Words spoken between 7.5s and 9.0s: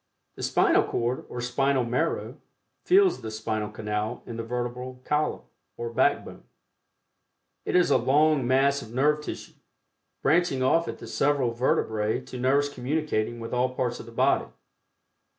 It is a long mass of